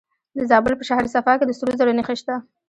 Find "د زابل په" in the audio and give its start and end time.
0.37-0.83